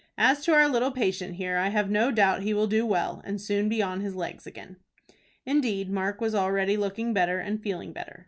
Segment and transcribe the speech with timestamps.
[0.17, 3.39] As to our little patient here, I have no doubt he will do well, and
[3.39, 4.77] soon be on his legs again."
[5.45, 8.19] Indeed Mark was already looking better and feeling better.